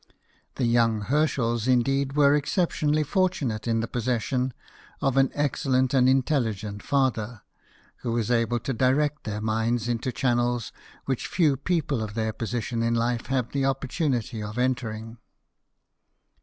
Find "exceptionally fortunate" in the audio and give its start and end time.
2.33-3.67